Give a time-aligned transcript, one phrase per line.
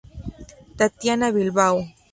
[0.77, 1.77] Tatiana Bilbao.